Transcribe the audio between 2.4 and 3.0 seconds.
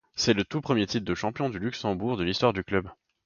du club.